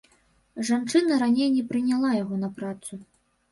Жанчына 0.69 1.19
раней 1.25 1.53
не 1.59 1.63
прыняла 1.73 2.09
яго 2.23 2.43
на 2.43 2.53
працу. 2.59 2.93